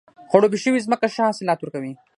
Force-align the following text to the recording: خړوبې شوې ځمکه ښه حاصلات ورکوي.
خړوبې 0.29 0.59
شوې 0.63 0.83
ځمکه 0.85 1.07
ښه 1.13 1.21
حاصلات 1.27 1.59
ورکوي. 1.61 1.93